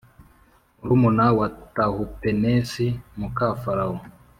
[0.77, 2.85] murumuna wa Tahupenesi
[3.19, 3.97] muka Farawo